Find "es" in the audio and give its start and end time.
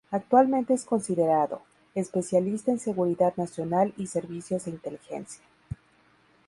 0.73-0.83